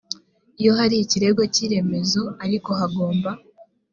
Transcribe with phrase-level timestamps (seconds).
[0.59, 3.29] iyo hari ikirego cy iremezo ariko hagomba